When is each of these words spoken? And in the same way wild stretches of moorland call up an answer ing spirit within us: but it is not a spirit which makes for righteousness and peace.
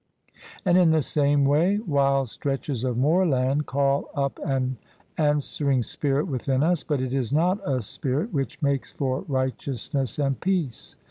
And 0.65 0.79
in 0.79 0.89
the 0.89 1.03
same 1.03 1.45
way 1.45 1.77
wild 1.77 2.27
stretches 2.29 2.83
of 2.83 2.97
moorland 2.97 3.67
call 3.67 4.09
up 4.15 4.39
an 4.43 4.77
answer 5.15 5.69
ing 5.69 5.83
spirit 5.83 6.25
within 6.25 6.63
us: 6.63 6.83
but 6.83 6.99
it 6.99 7.13
is 7.13 7.31
not 7.31 7.59
a 7.63 7.83
spirit 7.83 8.33
which 8.33 8.59
makes 8.63 8.91
for 8.91 9.21
righteousness 9.27 10.17
and 10.17 10.39
peace. 10.39 10.95